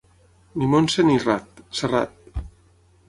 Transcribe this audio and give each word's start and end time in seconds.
Ni 0.61 0.69
Montse 0.71 1.05
ni 1.09 1.19
Rat, 1.25 1.63
Serrat. 1.81 2.45